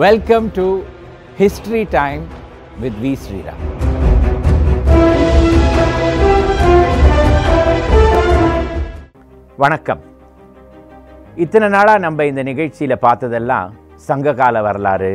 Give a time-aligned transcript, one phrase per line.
[0.00, 0.64] Welcome to
[1.38, 2.22] history time
[2.82, 3.62] with V Sriram
[9.62, 10.00] வணக்கம்.
[11.44, 13.74] இத்தனை நாளாக நம்ம இந்த நிகழ்ச்சியில் பார்த்ததெல்லாம்
[14.08, 15.12] சங்ககால வரலாறு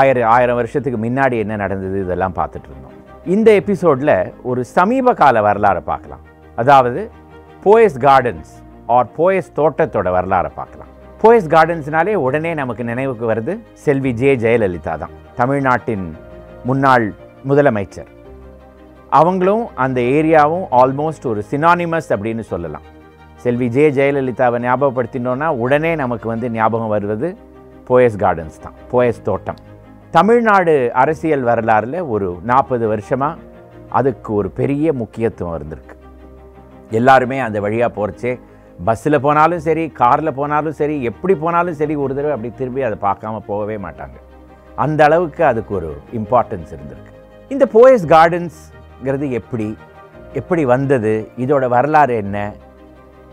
[0.00, 2.98] ஆயிரம் ஆயிரம் வருஷத்துக்கு முன்னாடி என்ன நடந்தது இதெல்லாம் பார்த்துட்டு இருந்தோம்.
[3.36, 4.16] இந்த எபிசோடில்
[4.52, 6.24] ஒரு சமீப கால வரலாறை பார்க்கலாம்.
[6.62, 7.02] அதாவது
[7.66, 8.52] போயஸ் கார்டன்ஸ்
[8.96, 10.90] ஆர் போயஸ் தோட்டத்தோட வரலாறை பார்க்கலாம்.
[11.22, 13.52] போயஸ் கார்டன்ஸ்னாலே உடனே நமக்கு நினைவுக்கு வருது
[13.82, 16.06] செல்வி ஜே ஜெயலலிதா தான் தமிழ்நாட்டின்
[16.68, 17.06] முன்னாள்
[17.48, 18.08] முதலமைச்சர்.
[19.18, 22.86] அவங்களும் அந்த ஏரியாவும் ஆல்மோஸ்ட் ஒரு சினானிமஸ் அப்படின்னு சொல்லலாம்.
[23.44, 27.30] செல்வி ஜே ஜெயலலிதாவை ஞாபகப்படுத்தினோன்னா உடனே நமக்கு வந்து ஞாபகம் வருவது
[27.88, 29.60] போயஸ் கார்டன்ஸ் தான் போயஸ் தோட்டம்.
[30.18, 33.38] தமிழ்நாடு அரசியல் வரலாறில் ஒரு நாற்பது வருஷமாக
[34.00, 35.96] அதுக்கு ஒரு பெரிய முக்கியத்துவம் இருந்திருக்கு.
[37.00, 38.32] எல்லாருமே அந்த வழியாக போகிறச்சே
[38.86, 43.40] பஸ்ஸில் போனாலும் சரி காரில் போனாலும் சரி எப்படி போனாலும் சரி ஒரு தடவை அப்படி திரும்பி அதை பார்க்காம
[43.50, 44.16] போகவே மாட்டாங்க.
[44.84, 47.12] அந்த அளவுக்கு அதுக்கு ஒரு இம்பார்ட்டன்ஸ் இருந்திருக்கு.
[47.54, 49.68] இந்த போயஸ் கார்டன்ஸ்ங்கிறது எப்படி
[50.40, 51.12] எப்படி வந்தது
[51.44, 52.38] இதோட வரலாறு என்ன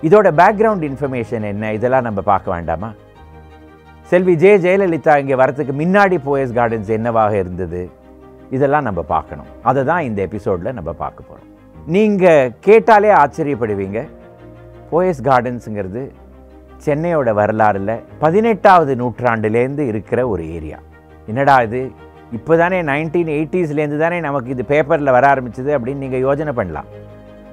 [0.07, 2.89] இதோட பேக்ரவுண்ட் இன்ஃபர்மேஷன் என்ன இதெல்லாம் நம்ம பார்க்க வேண்டாமா?
[4.11, 7.81] செல்வி ஜே ஜெயலலிதா இங்கே வரத்துக்கு முன்னாடி போயஸ் கார்டன்ஸ் என்னவாக இருந்தது
[8.55, 9.49] இதெல்லாம் நம்ம பார்க்கணும்.
[9.69, 11.49] அதை தான் இந்த எபிசோடில் நம்ம பார்க்க போகிறோம்
[11.95, 13.99] நீங்கள் கேட்டாலே ஆச்சரியப்படுவீங்க.
[14.91, 16.11] போயஸ் கார்டன்ஸுங்கிறது
[16.85, 20.79] சென்னையோட வரலாறில் பதினெட்டாவது நூற்றாண்டுலேருந்து இருக்கிற ஒரு ஏரியா.
[21.27, 21.91] என்னடா இது?
[22.31, 26.89] இப்போ தானே நைன்டீன் எயிட்டிஸ்லேருந்து தானே நமக்கு இது பேப்பரில் வர ஆரம்பிச்சது அப்படின்னு நீங்கள் யோஜனை பண்ணலாம்.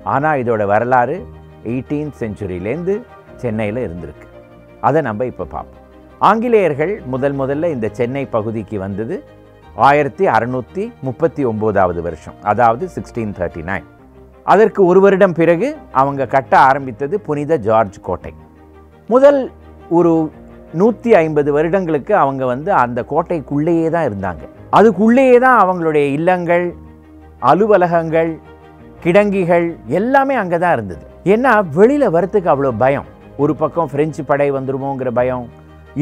[0.05, 1.17] ஆனால் இதோட வரலாறு
[1.65, 2.95] எயிட்டீன்த் செஞ்சுரியிலேருந்து
[3.37, 4.28] சென்னையில் இருந்திருக்கு.
[4.81, 5.83] அதை நம்ம இப்போ பார்ப்போம்.
[6.19, 9.17] ஆங்கிலேயர்கள் முதல் முதல்ல இந்த சென்னை பகுதிக்கு வந்தது
[9.77, 13.87] ஆயிரத்தி அறநூற்றி முப்பத்தி ஒம்போதாவது வருஷம் அதாவது சிக்ஸ்டீன் தேர்ட்டி நைன்
[14.53, 15.69] அதற்கு ஒரு வருடம் பிறகு
[16.01, 18.33] அவங்க கட்ட ஆரம்பித்தது புனித ஜார்ஜ் கோட்டை.
[19.15, 19.41] முதல்
[19.97, 20.13] ஒரு
[20.81, 24.43] நூற்றி ஐம்பது வருடங்களுக்கு அவங்க வந்து அந்த கோட்டைக்குள்ளேயே தான் இருந்தாங்க.
[24.79, 26.67] அதுக்குள்ளேயே தான் அவங்களுடைய இல்லங்கள்
[27.51, 28.31] அலுவலகங்கள்
[29.05, 29.67] கிடங்கிகள்
[29.99, 31.05] எல்லாமே அங்கே தான் இருந்தது.
[31.35, 33.09] ஏன்னா வெளியில் வரத்துக்கு அவ்வளோ பயம்.
[33.43, 35.47] ஒரு பக்கம் பிரெஞ்சு படை வந்துருமோங்கிற பயம்.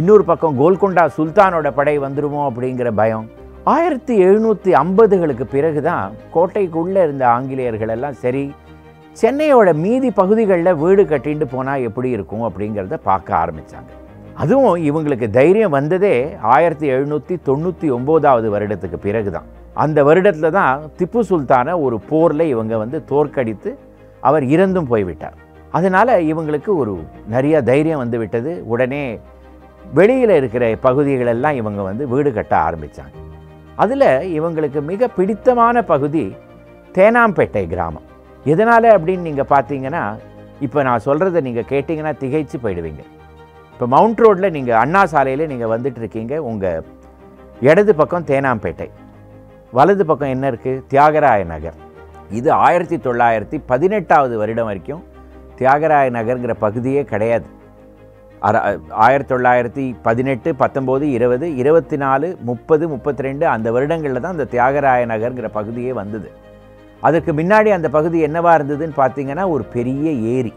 [0.01, 3.27] இன்னொரு பக்கம் கோல்கொண்டா சுல்தானோட படை வந்துருமோ அப்படிங்கிற பயம்.
[3.73, 8.43] ஆயிரத்தி எழுநூற்றி ஐம்பதுகளுக்கு பிறகு தான் கோட்டைக்குள்ளே இருந்த ஆங்கிலேயர்கள் எல்லாம் சரி
[9.17, 13.91] சென்னையோட மீதி பகுதிகளில் வீடு கட்டிட்டு போனால் எப்படி இருக்கும் அப்படிங்கிறத பார்க்க ஆரம்பித்தாங்க
[14.37, 16.15] அதுவும் இவங்களுக்கு தைரியம் வந்ததே
[16.55, 22.75] ஆயிரத்தி எழுநூற்றி தொண்ணூற்றி ஒம்போதாவது வருடத்துக்கு பிறகு தான் அந்த வருடத்தில் தான் திப்பு சுல்தானை ஒரு போரில் இவங்க
[22.77, 23.71] வந்து தோற்கடித்து
[24.23, 25.37] அவர் இறந்தும் போய்விட்டார்.
[25.75, 26.93] அதனால் இவங்களுக்கு ஒரு
[27.29, 28.53] நிறைய தைரியம் வந்து விட்டது.
[28.67, 29.05] உடனே
[29.95, 33.17] வெளியில் இருக்கிற பகுதிகளெல்லாம் இவங்க வந்து வீடு கட்ட ஆரம்பித்தாங்க
[33.83, 34.09] அதில்
[34.39, 36.25] இவங்களுக்கு மிக பிடித்தமான பகுதி
[36.97, 38.07] தேனாம்பேட்டை கிராமம்.
[38.53, 40.03] எதனால் அப்படின்னு நீங்கள் பார்த்தீங்கன்னா
[40.67, 43.03] இப்போ நான் சொல்கிறத நீங்கள் கேட்டிங்கன்னா திகைச்சு போயிடுவீங்க.
[43.73, 46.85] இப்போ மவுண்ட் ரோட்டில் நீங்கள் அண்ணா சாலையில் நீங்கள் வந்துட்டு இருக்கீங்க உங்கள்
[47.69, 48.89] இடது பக்கம் தேனாம்பேட்டை.
[49.79, 51.77] வலது பக்கம் என்ன இருக்குது தியாகராய நகர்.
[52.39, 55.03] இது ஆயிரத்தி தொள்ளாயிரத்தி பதினெட்டாவது வருடம் வரைக்கும்
[55.59, 57.47] தியாகராய நகர்ங்கிற பகுதியே கிடையாது.
[59.05, 65.07] ஆயிரத்தி தொள்ளாயிரத்தி பதினெட்டு பத்தொம்போது இருபது இருபத்தி நாலு முப்பது முப்பத்தி ரெண்டு அந்த வருடங்களில் தான் அந்த தியாகராய
[65.13, 66.29] நகர்ங்கிற பகுதியே வந்தது.
[67.01, 70.53] அதற்கு முன்னாடி அந்த பகுதி என்னவாக இருந்ததுன்னு பார்த்தீங்கன்னா ஒரு பெரிய ஏரி.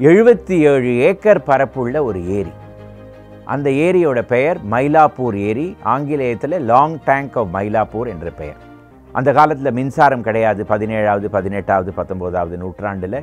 [0.00, 2.52] எழுபத்தி ஏழு ஏக்கர் பரப்புள்ள ஒரு ஏரி.
[3.44, 8.58] அந்த ஏரியோட பெயர் மயிலாப்பூர் ஏரி ஆங்கிலேயத்தில் லாங் டேங்க் ஆஃப் மயிலாப்பூர் என்ற பெயர்.
[9.12, 13.20] அந்த காலத்தில் மின்சாரம் கிடையாது பதினேழாவது பதினெட்டாவது பத்தொம்போதாவது நூற்றாண்டில்.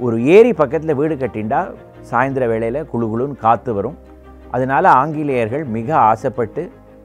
[0.00, 1.60] ஒரு ஏரி பக்கத்தில் வீடு கட்டிண்டா
[2.10, 3.96] சாயந்தர வேளையில் குழு குழுன்னு காற்று வரும்.
[4.54, 6.62] அதனால் ஆங்கிலேயர்கள் மிக ஆசைப்பட்டு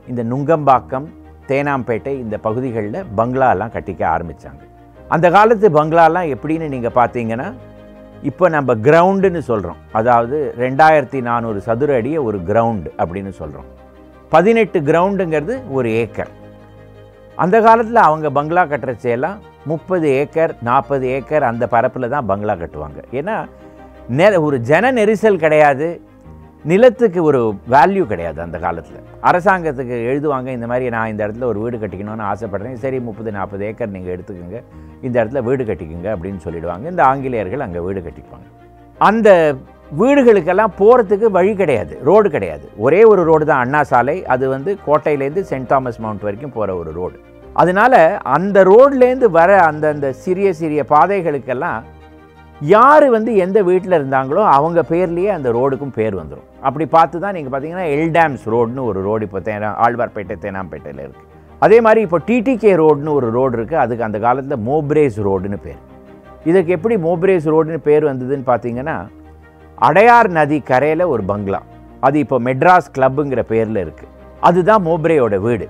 [0.07, 1.07] இந்த நுங்கம்பாக்கம்
[1.49, 4.63] தேனாம்பேட்டை இந்த பகுதிகளில் பங்களாலாம் கட்டிக்க ஆரம்பித்தாங்க
[5.11, 7.47] அந்த காலத்து பங்களாலாம் எப்படின்னு நீங்கள் பார்த்தீங்கன்னா
[8.29, 13.69] இப்போ நம்ம கிரவுண்டுன்னு சொல்கிறோம் அதாவது ரெண்டாயிரத்தி நானூறு சதுர அடியை ஒரு கிரவுண்டு அப்படின்னு சொல்கிறோம்
[14.31, 16.31] பதினெட்டு கிரவுண்டுங்கிறது ஒரு ஏக்கர்.
[17.43, 19.37] அந்த காலத்தில் அவங்க பங்களா கட்டுறச்செல்லாம்
[19.71, 22.99] முப்பது ஏக்கர் நாற்பது ஏக்கர் அந்த பரப்பில் தான் பங்களா கட்டுவாங்க.
[23.19, 23.35] ஏன்னா
[24.19, 25.87] நெ ஒரு ஜன நெரிசல் கிடையாது.
[26.65, 27.41] நிலத்துக்கு ஒரு
[27.73, 29.05] வேல்யூ கிடையாது அந்த காலத்தில்.
[29.29, 32.73] அரசாங்கத்துக்கு எழுதுவாங்க இந்த மாதிரி நான் இந்த இடத்துல ஒரு வீடு கட்டிக்கணும்னு ஆசைப்படுறேன்.
[32.73, 34.59] சரி முப்பது நாற்பது ஏக்கர் நீங்கள் எடுத்துக்கோங்க.
[35.01, 36.85] இந்த இடத்துல வீடு கட்டிக்கோங்க அப்படின்னு சொல்லிடுவாங்க.
[36.93, 38.47] இந்த ஆங்கிலேயர்கள் அங்கே வீடு கட்டிப்பாங்க.
[39.09, 39.55] அந்த
[40.01, 42.65] வீடுகளுக்கெல்லாம் போகிறதுக்கு வழி கிடையாது ரோடு கிடையாது.
[42.77, 44.17] ஒரே ஒரு ரோடு தான் அண்ணா சாலை.
[44.25, 47.17] அது வந்து கோட்டையிலேருந்து சென்ட் தாமஸ் மவுண்ட் வரைக்கும் போகிற ஒரு ரோடு.
[47.61, 47.93] அதனால
[48.37, 51.79] அந்த ரோட்லேருந்து வர அந்தந்த சிறிய சிறிய பாதைகளுக்கெல்லாம்
[52.73, 57.53] யார் வந்து எந்த வீட்டில் இருந்தாங்களோ அவங்க பேர்லேயே அந்த ரோடுக்கும் பேர் வந்துடும் அப்படி பார்த்து தான் நீங்கள்
[57.53, 61.27] பார்த்தீங்கன்னா எல்டாம்ஸ் ரோடுன்னு ஒரு ரோடு இப்போ தேனா ஆழ்வார்பேட்டை தேனாம்பேட்டையில் இருக்குது
[61.65, 65.79] அதே மாதிரி இப்போ டிடிகே ரோடுன்னு ஒரு ரோடு இருக்குது அதுக்கு அந்த காலத்தில் மோப்ரேஸ் ரோடுன்னு பேர்.
[66.49, 68.97] இதுக்கு எப்படி மோப்ரேஸ் ரோடுன்னு பேர் வந்ததுன்னு பார்த்தீங்கன்னா
[69.87, 71.59] அடையார் நதி கரையில் ஒரு பங்களா.
[72.07, 74.11] அது இப்போ மெட்ராஸ் கிளப்புங்கிற பேரில் இருக்குது
[74.49, 75.67] அதுதான் மோப்ரேயோட வீடு.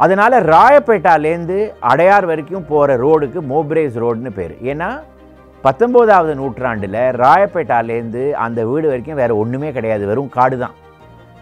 [0.00, 1.58] அதனால் ராயப்பேட்டாலேருந்து
[1.90, 4.54] அடையார் வரைக்கும் போகிற ரோடுக்கு மோப்ரேஸ் ரோடுன்னு பேர்.
[4.72, 4.90] ஏன்னா
[5.64, 10.76] பத்தொம்போதாவது நூற்றாண்டில் ராயப்பேட்டாலேருந்து அந்த வீடு வரைக்கும் வேறு ஒன்றுமே கிடையாது வெறும் காடு தான்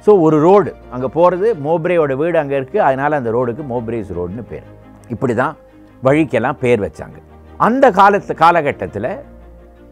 [0.04, 4.66] ஸோ ஒரு ரோடு அங்கே போகிறது மோப்ரேயோட வீடு அங்கே இருக்குது அதனால் அந்த ரோடுக்கு மோப்ரேஸ் ரோடுன்னு பேர்.
[5.14, 5.56] இப்படி தான்
[6.06, 7.18] வழிக்கெல்லாம் பேர் வச்சாங்க.
[7.66, 9.10] அந்த காலத்து காலகட்டத்தில்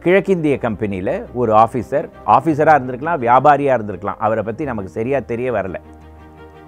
[0.04, 2.06] கிழக்கிந்திய கம்பெனியில் ஒரு ஆஃபீஸர்
[2.36, 4.20] ஆஃபீஸராக இருந்திருக்கலாம் வியாபாரியாக இருந்திருக்கலாம்.
[4.26, 5.80] அவரை பற்றி நமக்கு சரியாக தெரிய வரலை.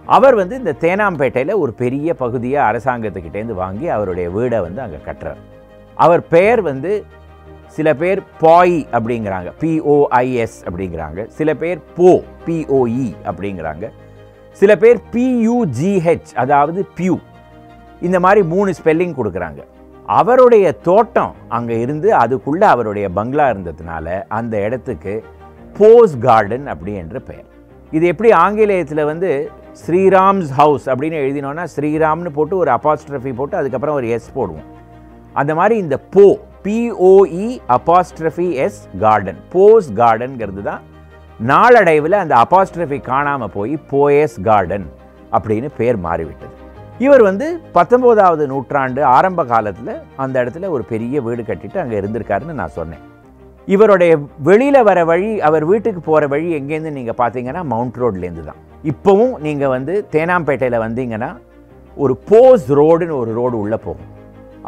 [0.06, 5.40] அவர் வந்து இந்த தேனாம்பேட்டையில் ஒரு பெரிய பகுதியை அரசாங்கத்துக்கிட்டேருந்து வாங்கி அவருடைய வீடை வந்து அங்கே கட்டுறார்.
[5.94, 7.04] அவர் பெயர் வந்து
[7.66, 9.52] சில பேர் பாய் அப்படிங்கிறாங்க.
[9.60, 11.26] பிஓஐஎஸ் அப்படிங்கிறாங்க.
[11.26, 13.88] சில பேர் போ பிஓஇ அப்படிங்கிறாங்க.
[14.50, 17.16] சில பேர் பியூஜிஹெச் அதாவது பியூ
[18.00, 19.62] இந்த மாதிரி மூணு ஸ்பெல்லிங் கொடுக்குறாங்க.
[20.06, 25.24] அவருடைய தோட்டம் அங்கே இருந்து அதுக்குள்ளே அவருடைய பங்களா இருந்ததுனால அந்த இடத்துக்கு
[25.78, 27.44] போஸ் கார்டன் அப்படி என்ற பெயர்.
[27.90, 29.50] இது எப்படி ஆங்கிலேயத்தில் வந்து
[29.82, 34.68] ஸ்ரீராம்ஸ் ஹவுஸ் அப்படின்னு எழுதினோன்னா ஸ்ரீராம்னு போட்டு ஒரு அப்பாஸ்ட்ரஃபி போட்டு அதுக்கப்புறம் ஒரு எஸ் போடுவோம்.
[35.40, 36.26] அந்த மாதிரி இந்த Boe
[36.64, 40.82] B O E apostrophe S garden Bose கார்டன்கிறது தான்
[41.50, 44.86] நாளடைவில் அந்த அப்பாஸ்ட்ரஃபி காணாமல் போய் போயஸ் கார்டன்
[45.36, 46.54] அப்படின்னு பேர் மாறிவிட்டது.
[47.04, 47.46] இவர் வந்து
[47.76, 49.94] பத்தொம்போதாவது நூற்றாண்டு ஆரம்ப காலத்தில்
[50.24, 53.04] அந்த இடத்துல ஒரு பெரிய வீடு கட்டிட்டு அங்கே இருந்திருக்காருன்னு நான் சொன்னேன்.
[53.68, 54.12] இவருடைய
[54.48, 58.60] வெளியில் வர வழி அவர் வீட்டுக்கு போகிற வழி எங்கேருந்து நீங்கள் பார்த்தீங்கன்னா மவுண்ட் ரோட்லேருந்து தான்.
[58.84, 61.30] இப்போவும் நீங்கள் வந்து தேனாம்பேட்டையில் வந்தீங்கன்னா
[61.96, 64.10] ஒரு போஸ் ரோடுன்னு ஒரு ரோடு உள்ளே போகும்.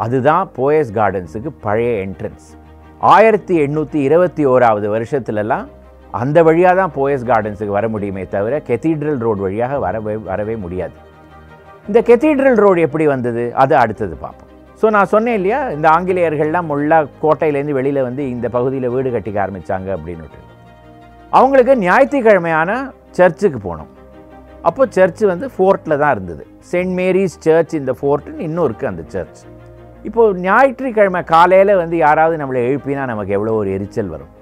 [0.05, 2.49] அதுதான் போயஸ் கார்டன்ஸுக்கு பழைய என்ட்ரன்ஸ்.
[3.15, 5.67] ஆயிரத்தி எண்ணூற்றி இருபத்தி ஓராவது வருஷத்துலலாம்
[6.21, 10.97] அந்த வழியாக தான் போயஸ் கார்டன்ஸுக்கு வர முடியுமே தவிர கெத்தீட்ரல் ரோடு வழியாக வரவே வரவே முடியாது.
[11.89, 13.45] இந்த கெத்தீட்ரல் ரோடு எப்படி வந்தது?
[13.63, 14.51] அது அடுத்தது பார்ப்போம்.
[14.81, 15.61] ஸோ நான் சொன்னேன் இல்லையா?
[15.77, 20.41] இந்த ஆங்கிலேயர்கள்லாம் முல்லா கோட்டையிலேருந்து வெளியில் வந்து இந்த பகுதியில் வீடு கட்டிக்க ஆரம்பித்தாங்க அப்படின்னுட்டு
[21.39, 22.71] அவங்களுக்கு ஞாயிற்றுக்கிழமையான
[23.19, 23.92] சர்ச்சுக்கு போனோம்.
[24.69, 26.43] அப்போ சர்ச்சு வந்து ஃபோர்ட்டில் தான் இருந்தது.
[26.73, 29.41] சென்ட் மேரிஸ் சர்ச் இந்த ஃபோர்ட்டுன்னு இன்னும் இருக்குது அந்த சர்ச்
[30.09, 34.33] இப்போது ஞாயிற்றுக்கிழமை காலையில் வந்து யாராவது நம்மளை எழுப்பினா நமக்கு எவ்வளோ ஒரு எரிச்சல் வரும்.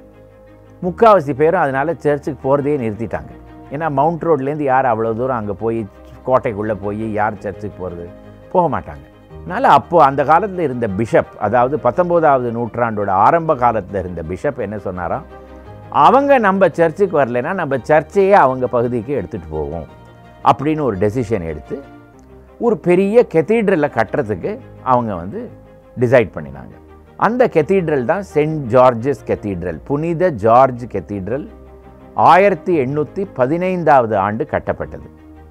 [0.83, 3.33] முக்கால்வாசி பேரும் அதனால் சர்ச்சுக்கு போகிறதையே நிறுத்திட்டாங்க.
[3.75, 5.79] ஏன்னா மவுண்ட் ரோட்லேருந்து யார் அவ்வளோ தூரம் அங்கே போய்
[6.29, 8.07] கோட்டைக்குள்ளே போய் யார் சர்ச்சுக்கு போகிறது
[8.55, 9.05] போக மாட்டாங்க.
[9.41, 15.25] அதனால் அப்போது அந்த காலத்தில் இருந்த பிஷப் அதாவது பத்தொம்போதாவது நூற்றாண்டோட ஆரம்ப காலத்தில் இருந்த பிஷப் என்ன சொன்னாராம்?
[16.07, 19.89] அவங்க நம்ம சர்ச்சுக்கு வரலைன்னா நம்ம சர்ச்சையே அவங்க பகுதிக்கு எடுத்துகிட்டு போவோம்.
[20.49, 21.77] அப்படின்னு ஒரு டெசிஷன் எடுத்து
[22.67, 24.51] ஒரு பெரிய கெத்தீட்ரலை கட்டுறதுக்கு
[24.93, 25.41] அவங்க வந்து
[26.03, 26.75] டிசைட் பண்ணினாங்க.
[27.27, 31.47] அந்த கெத்தீட்ரல் தான் சென்ட் ஜார்ஜஸ் கெத்தீட்ரல் புனித ஜார்ஜ் கெத்தீட்ரல்
[32.31, 35.09] ஆயிரத்தி எண்ணூற்றி பதினைந்தாவது ஆண்டு கட்டப்பட்டது.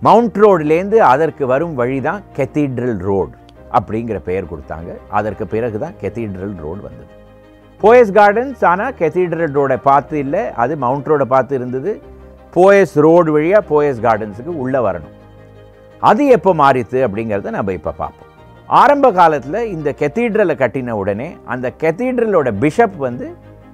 [0.08, 3.34] மவுண்ட் ரோட்லேருந்து அதற்கு வரும் வழி தான் கெத்தீட்ரல் ரோடு
[3.78, 4.92] அப்படிங்கிற பெயர் கொடுத்தாங்க.
[5.18, 7.10] அதற்கு பிறகு தான் கெத்தீட்ரல் ரோடு வந்தது.
[7.80, 11.92] போயஸ் கார்டன்ஸ் ஆனால் கெத்தீட்ரல் ரோடை பார்த்து இல்லை அது மவுண்ட் ரோடை பார்த்து இருந்தது.
[12.56, 15.16] போயஸ் ரோடு வழியாக போயஸ் கார்டன்ஸுக்கு உள்ளே வரணும்.
[16.10, 18.26] அது எப்போ மாறித்து அப்படிங்கிறத நம்ம இப்போ பார்ப்போம்.
[18.80, 23.28] ஆரம்ப காலத்தில் இந்த கெத்தீட்ரலை கட்டின உடனே அந்த கெத்தீட்ரலோட பிஷப் வந்து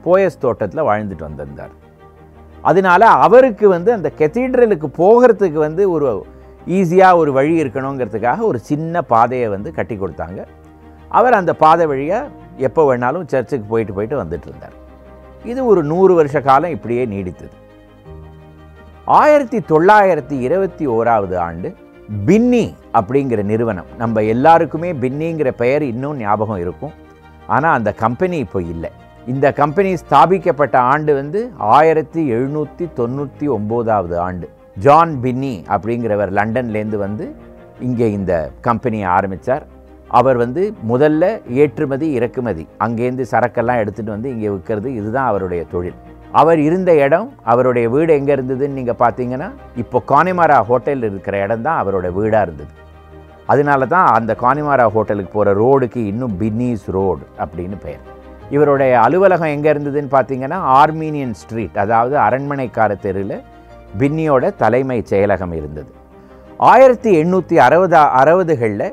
[0.06, 1.74] போயஸ் தோட்டத்தில் வாழ்ந்துட்டு வந்திருந்தார்.
[2.70, 6.08] அதனால அவருக்கு வந்து அந்த கெத்தீட்ரலுக்கு போகிறதுக்கு வந்து ஒரு
[6.78, 10.40] ஈஸியாக ஒரு வழி இருக்கணுங்கிறதுக்காக ஒரு சின்ன பாதையை வந்து கட்டி கொடுத்தாங்க.
[11.18, 12.32] அவர் அந்த பாதை வழியாக
[12.68, 14.76] எப்போ வேணாலும் சர்ச்சுக்கு போயிட்டு போயிட்டு வந்துட்டு இருந்தார்.
[15.52, 17.56] இது ஒரு நூறு வருஷ காலம் இப்படியே நீடித்தது.
[19.14, 21.68] ஆயிரத்தி தொள்ளாயிரத்தி இருபத்தி ஓராவது ஆண்டு
[22.28, 23.90] பின்னி அப்படிங்கிற நிறுவனம்.
[24.02, 26.94] நம்ம எல்லாருக்குமே பின்னிங்கிற பெயர் இன்னும் ஞாபகம் இருக்கும்.
[27.56, 28.92] ஆனால் அந்த கம்பெனி இப்போ இல்லை.
[29.34, 34.50] இந்த கம்பெனி ஸ்தாபிக்கப்பட்ட ஆண்டு வந்து ஆயிரத்தி எழுநூற்றி தொண்ணூற்றி ஒம்போதாவது ஆண்டு.
[34.86, 37.28] ஜான் பின்னி அப்படிங்கிறவர் லண்டன்லேருந்து வந்து
[37.90, 38.34] இங்கே இந்த
[38.70, 39.66] கம்பெனியை ஆரம்பித்தார்
[40.20, 41.24] அவர் வந்து முதல்ல
[41.62, 42.68] ஏற்றுமதி இறக்குமதி.
[42.88, 44.90] அங்கேருந்து சரக்கெல்லாம் எடுத்துகிட்டு வந்து இங்கே விற்கிறது.
[45.00, 46.00] இதுதான் அவருடைய தொழில்.
[46.40, 49.48] அவர் இருந்த இடம் அவருடைய வீடு எங்கே இருந்ததுன்னு நீங்கள் பார்த்தீங்கன்னா
[49.82, 52.72] இப்போ கானிமாரா ஹோட்டலில் இருக்கிற இடம் தான் அவரோட வீடாக இருந்தது.
[53.52, 58.04] அதனால தான் அந்த கானிமாரா ஹோட்டலுக்கு போகிற ரோடுக்கு இன்னும் பின்னீஸ் ரோடு அப்படின்னு பெயர்.
[58.56, 63.38] இவருடைய அலுவலகம் எங்கே இருந்ததுன்னு பார்த்தீங்கன்னா ஆர்மீனியன் ஸ்ட்ரீட் அதாவது அரண்மனைக்கார தெருவில்
[64.02, 65.90] பின்னியோட தலைமை செயலகம் இருந்தது.
[66.72, 68.88] ஆயிரத்தி எண்ணூற்றி அறுபதா அறுபதுகளில்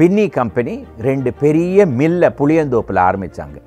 [0.00, 0.74] பின்னி கம்பெனி
[1.08, 3.58] ரெண்டு பெரிய மில்லை புளியந்தோப்பில் ஆரம்பித்தாங்க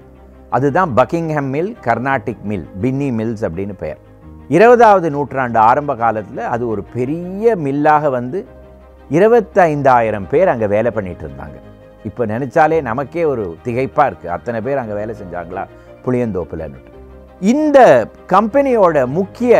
[0.57, 3.99] அதுதான் Buckingham mill Carnatic mill Binny mills அப்படின்னு பெயர்.
[4.55, 8.39] இருபதாவது நூற்றாண்டு ஆரம்ப காலத்தில் அது ஒரு பெரிய மில்லாக வந்து
[9.17, 11.57] இருபத்தைந்தாயிரம் பேர் அங்கே வேலை பண்ணிகிட்டு இருந்தாங்க.
[12.09, 15.63] இப்போ நினச்சாலே நமக்கே ஒரு திகைப்பாக இருக்குது அத்தனை பேர் அங்கே வேலை செஞ்சாங்களா?
[16.05, 16.91] புளியந்தோப்புலன்னுட்டு.
[17.53, 17.79] இந்த
[18.35, 19.53] கம்பெனியோட முக்கிய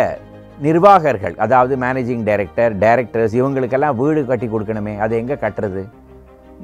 [0.65, 5.84] நிர்வாகர்கள் அதாவது மேனேஜிங் டைரக்டர் டைரக்டர்ஸ் இவங்களுக்கெல்லாம் வீடு கட்டி கொடுக்கணுமே அது எங்கே கட்டுறது?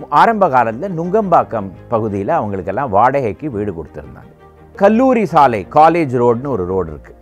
[0.10, 4.32] ஆரம்ப காலத்தில் நுங்கம்பாக்கம் பகுதியில் அவங்களுக்கெல்லாம் வாடகைக்கு வீடு கொடுத்துருந்தாங்க.
[4.76, 7.22] கல்லூரி சாலை காலேஜ் ரோடுன்னு ஒரு ரோடு இருக்குது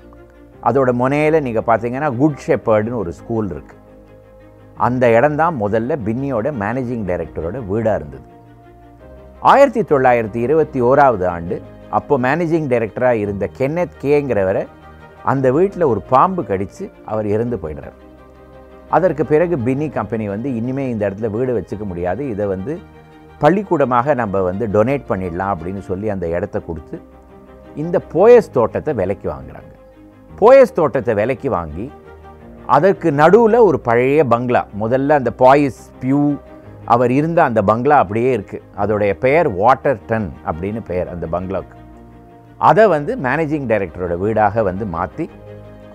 [0.63, 3.82] அதோட முனையில் நீங்கள் பார்த்தீங்கன்னா குட் ஷெப்பர்டுன்னு ஒரு ஸ்கூல் இருக்குது
[4.77, 8.25] அந்த இடம்தான் முதல்ல பின்னியோட மேனேஜிங் டைரக்டரோட வீடாக இருந்தது.
[9.39, 14.68] ஆயிரத்தி தொள்ளாயிரத்தி இருபத்தி ஓராவது ஆண்டு அப்போ மேனேஜிங் டைரக்டராக இருந்த கென்னத் கேங்கிறவரை
[15.24, 17.98] அந்த வீட்டில் ஒரு பாம்பு கடித்து அவர் இறந்து போயிடுறார்.
[18.95, 22.21] அதற்கு பிறகு பின்னி கம்பெனி வந்து இனிமேல் இந்த இடத்துல வீடு வச்சுக்க முடியாது.
[22.33, 22.73] இதை வந்து
[23.41, 26.97] பள்ளிக்கூடமாக நம்ம வந்து டொனேட் பண்ணிடலாம் அப்படின்னு சொல்லி அந்த இடத்த கொடுத்து
[27.83, 29.71] இந்த போயஸ் தோட்டத்தை விலைக்கு வாங்குறாங்க.
[30.41, 31.85] போயஸ் தோட்டத்தை விலைக்கு வாங்கி
[32.75, 36.23] அதற்கு நடுவில் ஒரு பழைய பங்களா முதல்ல அந்த பாயிஸ் பியூ
[36.93, 41.77] அவர் இருந்த அந்த பங்களா அப்படியே இருக்குது அதோடைய பெயர் வாட்டர் டன் அப்படின்னு பெயர் அந்த பங்களாவுக்கு.
[42.69, 45.25] அதை வந்து மேனேஜிங் டைரக்டரோட வீடாக வந்து மாற்றி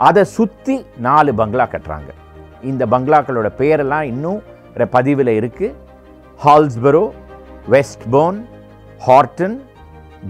[0.08, 0.76] அதை சுற்றி
[1.06, 2.10] நாலு பங்களா கட்டுறாங்க.
[2.70, 4.40] இந்த பங்களாக்களோட பெயரெல்லாம் இன்னும்
[4.94, 5.76] பதிவில் இருக்குது
[6.44, 7.04] ஹால்ஸ்பரோ
[7.74, 8.40] வெஸ்ட்போர்ன்
[9.06, 9.56] ஹார்டன்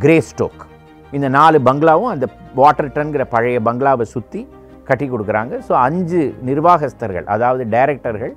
[0.04, 0.62] கிரேஸ்டோக்.
[1.16, 2.26] இந்த நாலு பங்களாவும் அந்த
[2.60, 4.40] வாட்டர் டன்கிற பழைய பங்களாவை சுற்றி
[4.88, 5.54] கட்டி கொடுக்குறாங்க.
[5.68, 8.34] ஸோ அஞ்சு நிர்வாகஸ்தர்கள் அதாவது டைரக்டர்கள்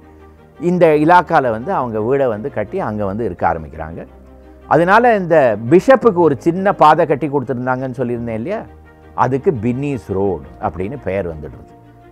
[0.69, 4.01] இந்த இலாக்காவில் வந்து அவங்க வீடை வந்து கட்டி அங்கே வந்து இருக்க ஆரம்பிக்கிறாங்க.
[4.73, 5.37] அதனால இந்த
[5.71, 8.61] பிஷப்புக்கு ஒரு சின்ன பாதை கட்டி கொடுத்துருந்தாங்கன்னு சொல்லியிருந்தேன் இல்லையா?
[9.25, 11.71] அதுக்கு பின்னீஸ் ரோடு அப்படின்னு பெயர் வந்துடுது.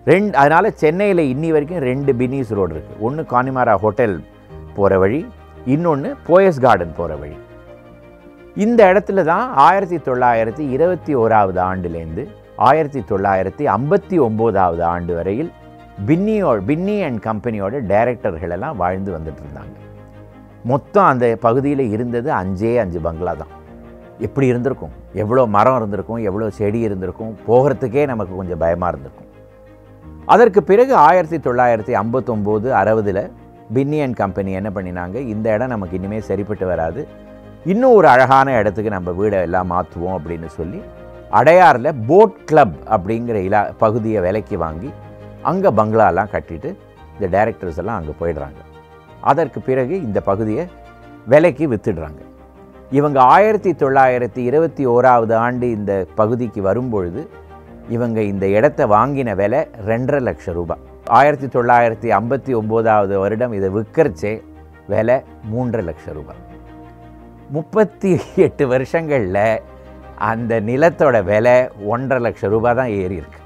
[0.10, 4.16] ரெண்டு அதனால் சென்னையில் இன்னி வரைக்கும் ரெண்டு பின்னீஸ் ரோடு இருக்குது ஒன்று கானிமாரா ஹோட்டல்
[4.76, 5.22] போகிற வழி
[5.74, 7.38] இன்னொன்று போயஸ் கார்டன் போகிற வழி.
[8.64, 12.24] இந்த இடத்துல தான் ஆயிரத்தி தொள்ளாயிரத்தி இருபத்தி ஓராவது ஆண்டுலேருந்து
[12.70, 15.52] ஆயிரத்தி தொள்ளாயிரத்தி ஐம்பத்தி ஒம்போதாவது ஆண்டு வரையில்
[16.08, 19.76] பின்னியோ பின்னி அண்ட் கம்பெனியோட டைரக்டர்களெல்லாம் வாழ்ந்து வந்துட்டு இருந்தாங்க.
[20.72, 23.54] மொத்தம் அந்த பகுதியில் இருந்தது அஞ்சே அஞ்சு பங்களா தான்.
[24.28, 24.94] எப்படி இருந்திருக்கும்?
[25.24, 26.22] எவ்வளோ மரம் இருந்திருக்கும்?
[26.30, 27.34] எவ்வளோ செடி இருந்திருக்கும்?
[27.50, 29.29] போகிறதுக்கே நமக்கு கொஞ்சம் பயமாக இருந்திருக்கும்.
[30.34, 33.24] அதற்கு பிறகு ஆயிரத்தி தொள்ளாயிரத்தி ஐம்பத்தொம்போது அறுபதில்
[33.76, 35.18] பின்னி அண்ட் கம்பெனி என்ன பண்ணினாங்க?
[35.34, 37.02] இந்த இடம் நமக்கு இனிமேல் சரிப்பட்டு வராது.
[37.72, 40.80] இன்னும் ஒரு அழகான இடத்துக்கு நம்ம வீடை எல்லாம் மாற்றுவோம் அப்படின்னு சொல்லி
[41.40, 44.90] அடையாரில் போட் கிளப் அப்படிங்கிற இலா பகுதியை விலைக்கு வாங்கி
[45.50, 46.70] அங்கே பங்களாலாம் கட்டிட்டு
[47.16, 48.60] இந்த டைரக்டர்ஸ் எல்லாம் அங்கே போயிடுறாங்க.
[49.32, 50.66] அதற்கு பிறகு இந்த பகுதியை
[51.34, 52.22] விலைக்கு வித்துடுறாங்க.
[53.00, 57.22] இவங்க ஆயிரத்தி தொள்ளாயிரத்தி இருபத்தி ஓராவது ஆண்டு இந்த பகுதிக்கு வரும்பொழுது
[57.90, 60.84] இவங்க இந்த இடத்த வாங்கின விலை ரெண்டரை லட்சம் ரூபாய்
[61.20, 64.34] ஆயிரத்தி தொள்ளாயிரத்தி ஐம்பத்தி ஒம்போதாவது வருடம் இதை விற்கிறச்சே
[64.94, 65.18] விலை
[65.52, 66.44] மூன்றரை லட்சம் ரூபாய்
[67.56, 68.12] முப்பத்தி
[68.46, 69.44] எட்டு வருஷங்களில்
[70.30, 71.58] அந்த நிலத்தோட விலை
[71.94, 73.40] ஒன்றரை லட்சம் ரூபாய் தான் ஏறி இருக்கு.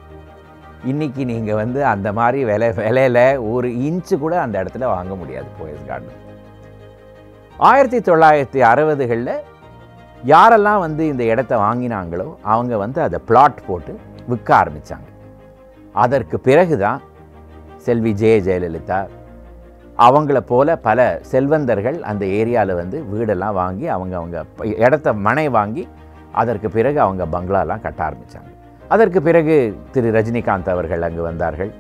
[0.92, 3.24] இன்றைக்கி நீங்கள் வந்து அந்த மாதிரி விலை விலையில்
[3.54, 6.22] ஒரு இன்ச்சு கூட அந்த இடத்துல வாங்க முடியாது போயஸ் கார்டன்.
[7.70, 9.36] ஆயிரத்தி தொள்ளாயிரத்தி அறுபதுகளில்
[10.34, 13.94] யாரெல்லாம் வந்து இந்த இடத்த வாங்கினாங்களோ அவங்க வந்து அதை பிளாட் போட்டு
[14.30, 15.10] விற்க ஆரம்பித்தாங்க
[16.04, 17.02] அதற்கு பிறகு தான்
[17.86, 19.00] செல்வி ஜெய ஜெயலலிதா
[20.06, 21.00] அவங்கள போல பல
[21.32, 24.38] செல்வந்தர்கள் அந்த ஏரியாவில் வந்து வீடெல்லாம் வாங்கி அவங்க அவங்க
[24.86, 25.84] இடத்த மனை வாங்கி
[26.42, 28.52] அதற்கு பிறகு அவங்க பங்களாலாம் கட்ட ஆரம்பித்தாங்க
[28.94, 29.56] அதற்கு பிறகு
[29.94, 31.72] திரு ரஜினிகாந்த் அவர்கள் அங்கு வந்தார்கள்.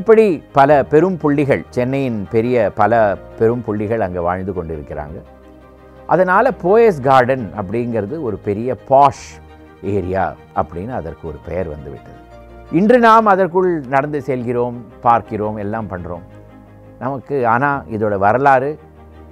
[0.00, 0.24] இப்படி
[0.58, 2.92] பல பெரும் புள்ளிகள் சென்னையின் பெரிய பல
[3.38, 5.18] பெரும் புள்ளிகள் அங்கே வாழ்ந்து கொண்டிருக்கிறாங்க.
[6.12, 9.26] அதனால் போயஸ் கார்டன் அப்படிங்கிறது ஒரு பெரிய பாஷ்
[9.82, 12.14] ஏரியா அப்படின்னு அதற்கு ஒரு பெயர் வந்துவிட்டது.
[12.70, 16.22] இன்று நாம் அதற்குள் நடந்து செல்கிறோம் பார்க்கிறோம் எல்லாம் பண்ணுறோம்
[16.98, 18.78] நமக்கு ஆனால் இதோட வரலாறு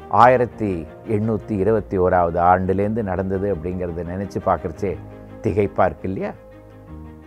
[0.08, 4.98] ஆயிரத்தி எண்ணூற்றி இருபத்தி ஓராவது ஆண்டுலேருந்து நடந்தது அப்படிங்கிறத நினச்சி பார்க்குறச்சே
[5.42, 6.32] திகைப்பாக இருக்கு இல்லையா?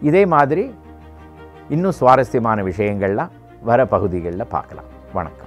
[0.02, 0.74] இதே மாதிரி
[1.70, 3.30] இன்னும் சுவாரஸ்யமான விஷயங்கள்லாம்
[3.62, 4.86] வர பகுதிகளில் பார்க்கலாம்.
[5.14, 5.47] வணக்கம்.